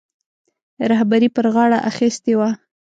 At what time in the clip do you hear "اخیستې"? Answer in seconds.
1.91-2.33